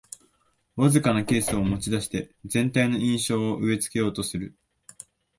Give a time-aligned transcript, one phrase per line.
[0.77, 4.55] わずかなケースを持ちだして全体の印象を植え付けようとする